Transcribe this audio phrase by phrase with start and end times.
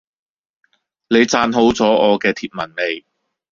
[1.09, 3.05] 你讚好咗我嘅貼文未？